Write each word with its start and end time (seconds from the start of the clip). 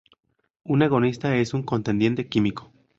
Un 0.65 0.81
agonista 0.81 1.37
es 1.37 1.53
un 1.53 1.61
contendiente 1.61 2.27
químico. 2.27 2.71